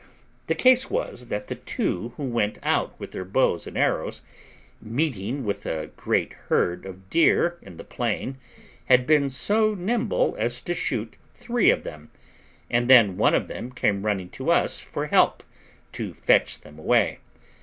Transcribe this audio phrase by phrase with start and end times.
[0.47, 4.23] The case was, that the two who went out with their bows and arrows,
[4.81, 8.39] meeting with a great herd of deer in the plain,
[8.85, 12.09] had been so nimble as to shoot three of them,
[12.67, 15.43] and then one of them came running to us for help
[15.91, 17.19] to fetch them away.